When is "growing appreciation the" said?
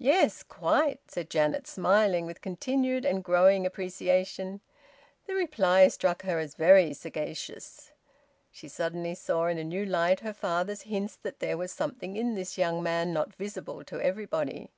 3.22-5.36